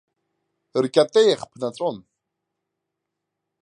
[0.83, 1.97] Ркьатеиах ԥнаҵәон.